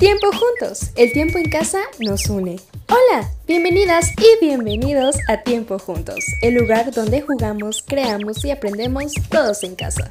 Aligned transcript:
Tiempo 0.00 0.28
juntos, 0.32 0.92
el 0.96 1.12
tiempo 1.12 1.36
en 1.36 1.50
casa 1.50 1.80
nos 1.98 2.30
une. 2.30 2.56
Hola, 2.88 3.30
bienvenidas 3.46 4.12
y 4.16 4.42
bienvenidos 4.42 5.16
a 5.28 5.42
Tiempo 5.42 5.78
juntos, 5.78 6.24
el 6.40 6.54
lugar 6.54 6.90
donde 6.90 7.20
jugamos, 7.20 7.84
creamos 7.86 8.42
y 8.46 8.50
aprendemos 8.50 9.12
todos 9.28 9.62
en 9.62 9.76
casa. 9.76 10.08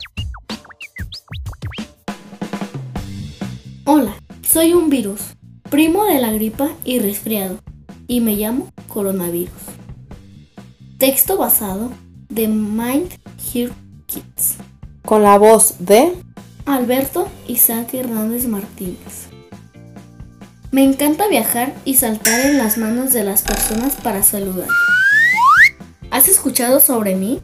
Hola, 3.85 4.13
soy 4.47 4.73
un 4.73 4.91
virus, 4.91 5.21
primo 5.71 6.05
de 6.05 6.19
la 6.19 6.31
gripa 6.33 6.69
y 6.85 6.99
resfriado, 6.99 7.57
y 8.07 8.21
me 8.21 8.35
llamo 8.35 8.71
coronavirus. 8.89 9.57
Texto 10.99 11.35
basado 11.35 11.89
de 12.29 12.47
Mind 12.47 13.09
Here 13.51 13.73
Kids. 14.05 14.57
Con 15.03 15.23
la 15.23 15.39
voz 15.39 15.77
de 15.79 16.13
Alberto 16.67 17.27
Isaac 17.47 17.95
Hernández 17.95 18.45
Martínez. 18.45 19.28
Me 20.71 20.83
encanta 20.83 21.27
viajar 21.27 21.73
y 21.83 21.95
saltar 21.95 22.41
en 22.41 22.59
las 22.59 22.77
manos 22.77 23.11
de 23.11 23.23
las 23.23 23.41
personas 23.41 23.95
para 23.95 24.21
saludar. 24.21 24.67
¿Has 26.11 26.27
escuchado 26.27 26.79
sobre 26.79 27.15
mí? 27.15 27.41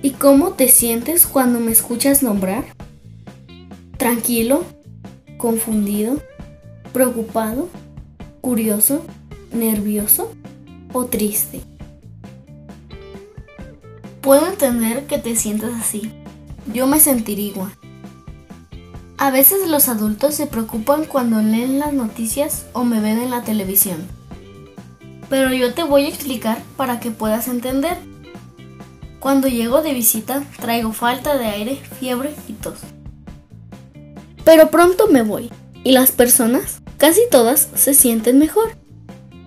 ¿Y 0.00 0.10
cómo 0.10 0.52
te 0.52 0.68
sientes 0.68 1.26
cuando 1.26 1.58
me 1.58 1.72
escuchas 1.72 2.22
nombrar? 2.22 2.64
¿Tranquilo? 3.96 4.64
¿Confundido? 5.36 6.22
¿Preocupado? 6.92 7.68
¿Curioso? 8.40 9.04
¿Nervioso? 9.52 10.32
¿O 10.92 11.06
triste? 11.06 11.60
Puedo 14.20 14.46
entender 14.46 15.06
que 15.06 15.18
te 15.18 15.34
sientas 15.34 15.72
así. 15.74 16.12
Yo 16.72 16.86
me 16.86 17.00
sentiría 17.00 17.48
igual. 17.48 17.72
A 19.20 19.30
veces 19.30 19.68
los 19.68 19.90
adultos 19.90 20.34
se 20.34 20.46
preocupan 20.46 21.04
cuando 21.04 21.42
leen 21.42 21.78
las 21.78 21.92
noticias 21.92 22.64
o 22.72 22.84
me 22.84 23.02
ven 23.02 23.18
en 23.18 23.30
la 23.30 23.42
televisión. 23.42 23.98
Pero 25.28 25.52
yo 25.52 25.74
te 25.74 25.82
voy 25.82 26.06
a 26.06 26.08
explicar 26.08 26.62
para 26.78 27.00
que 27.00 27.10
puedas 27.10 27.46
entender. 27.46 27.98
Cuando 29.18 29.46
llego 29.46 29.82
de 29.82 29.92
visita 29.92 30.42
traigo 30.58 30.94
falta 30.94 31.36
de 31.36 31.44
aire, 31.44 31.82
fiebre 31.98 32.34
y 32.48 32.54
tos. 32.54 32.78
Pero 34.42 34.70
pronto 34.70 35.08
me 35.08 35.20
voy 35.20 35.50
y 35.84 35.92
las 35.92 36.12
personas, 36.12 36.80
casi 36.96 37.20
todas, 37.30 37.68
se 37.74 37.92
sienten 37.92 38.38
mejor. 38.38 38.74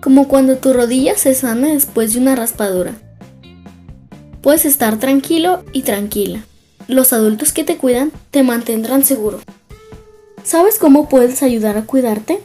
Como 0.00 0.28
cuando 0.28 0.56
tu 0.56 0.72
rodilla 0.72 1.18
se 1.18 1.34
sana 1.34 1.66
después 1.66 2.14
de 2.14 2.20
una 2.20 2.36
raspadura. 2.36 2.92
Puedes 4.40 4.66
estar 4.66 5.00
tranquilo 5.00 5.64
y 5.72 5.82
tranquila. 5.82 6.44
Los 6.86 7.12
adultos 7.12 7.52
que 7.52 7.64
te 7.64 7.76
cuidan 7.76 8.12
te 8.30 8.44
mantendrán 8.44 9.04
seguro. 9.04 9.40
¿Sabes 10.44 10.78
cómo 10.78 11.08
puedes 11.08 11.42
ayudar 11.42 11.78
a 11.78 11.86
cuidarte? 11.86 12.42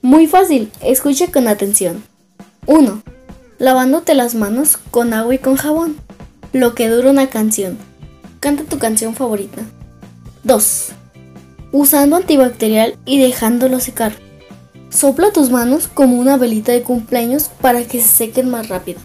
Muy 0.00 0.26
fácil, 0.26 0.72
escucha 0.80 1.30
con 1.30 1.46
atención. 1.46 2.02
1. 2.66 3.02
Lavándote 3.58 4.14
las 4.14 4.34
manos 4.34 4.78
con 4.90 5.12
agua 5.12 5.34
y 5.34 5.38
con 5.38 5.56
jabón. 5.56 5.96
Lo 6.54 6.74
que 6.74 6.88
dura 6.88 7.10
una 7.10 7.28
canción. 7.28 7.76
Canta 8.40 8.64
tu 8.64 8.78
canción 8.78 9.14
favorita. 9.14 9.60
2. 10.44 10.92
Usando 11.72 12.16
antibacterial 12.16 12.96
y 13.04 13.18
dejándolo 13.18 13.78
secar. 13.78 14.14
Sopla 14.88 15.34
tus 15.34 15.50
manos 15.50 15.86
como 15.86 16.18
una 16.18 16.38
velita 16.38 16.72
de 16.72 16.82
cumpleaños 16.82 17.50
para 17.60 17.84
que 17.84 18.00
se 18.00 18.08
sequen 18.08 18.48
más 18.48 18.70
rápido. 18.70 19.00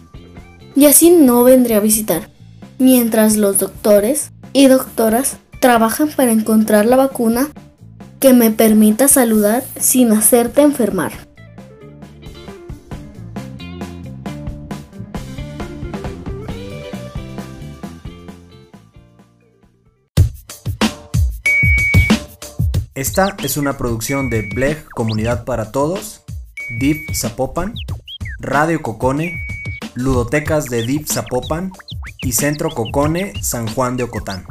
Y 0.74 0.86
así 0.86 1.10
no 1.10 1.44
vendré 1.44 1.74
a 1.74 1.80
visitar. 1.80 2.30
Mientras 2.78 3.36
los 3.36 3.58
doctores 3.58 4.32
y 4.54 4.68
doctoras 4.68 5.36
trabajan 5.60 6.08
para 6.08 6.32
encontrar 6.32 6.86
la 6.86 6.96
vacuna 6.96 7.48
que 8.18 8.32
me 8.32 8.50
permita 8.50 9.08
saludar 9.08 9.62
sin 9.78 10.10
hacerte 10.12 10.62
enfermar. 10.62 11.12
Esta 22.94 23.34
es 23.42 23.56
una 23.56 23.78
producción 23.78 24.28
de 24.28 24.50
Bleg 24.54 24.84
Comunidad 24.90 25.44
para 25.44 25.72
Todos, 25.72 26.22
DIP 26.80 27.14
Zapopan, 27.14 27.74
Radio 28.40 28.82
Cocone, 28.82 29.46
Ludotecas 29.94 30.66
de 30.66 30.82
DIP 30.82 31.06
Zapopan 31.06 31.72
y 32.20 32.32
Centro 32.32 32.68
Cocone 32.68 33.32
San 33.42 33.66
Juan 33.68 33.96
de 33.96 34.02
Ocotán. 34.02 34.44